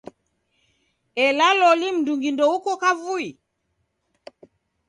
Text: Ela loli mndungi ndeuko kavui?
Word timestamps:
Ela 1.25 1.47
loli 1.59 1.87
mndungi 1.95 2.29
ndeuko 2.33 2.71
kavui? 2.81 3.29